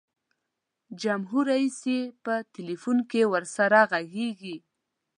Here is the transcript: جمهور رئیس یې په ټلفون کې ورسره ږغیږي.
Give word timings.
جمهور 1.01 1.43
رئیس 1.53 1.77
یې 1.91 2.01
په 2.23 2.33
ټلفون 2.53 2.97
کې 3.11 3.21
ورسره 3.33 3.79
ږغیږي. 3.91 4.57